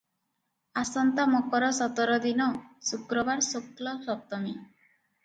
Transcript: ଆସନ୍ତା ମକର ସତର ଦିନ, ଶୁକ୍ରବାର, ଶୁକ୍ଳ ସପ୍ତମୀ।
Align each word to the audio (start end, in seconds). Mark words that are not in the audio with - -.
ଆସନ୍ତା 0.81 1.25
ମକର 1.33 1.69
ସତର 1.79 2.15
ଦିନ, 2.23 2.47
ଶୁକ୍ରବାର, 2.89 3.45
ଶୁକ୍ଳ 3.49 3.95
ସପ୍ତମୀ। 4.09 4.57